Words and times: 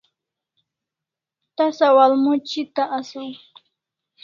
Tasa 1.55 1.87
walmoc 1.95 2.45
eta 2.61 2.83
asaw 2.97 3.31